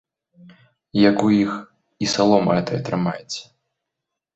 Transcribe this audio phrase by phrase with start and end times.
[1.09, 1.53] Як у іх
[2.07, 3.41] і салома гэтая трымаецца!